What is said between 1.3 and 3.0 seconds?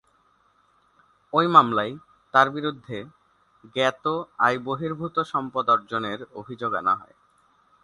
ওই মামলায় তাঁর বিরুদ্ধে